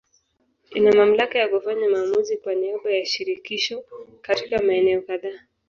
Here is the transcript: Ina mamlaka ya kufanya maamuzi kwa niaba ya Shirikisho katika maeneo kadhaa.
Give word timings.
Ina 0.75 0.91
mamlaka 0.93 1.39
ya 1.39 1.47
kufanya 1.47 1.89
maamuzi 1.89 2.37
kwa 2.37 2.55
niaba 2.55 2.91
ya 2.91 3.05
Shirikisho 3.05 3.83
katika 4.21 4.61
maeneo 4.63 5.01
kadhaa. 5.01 5.39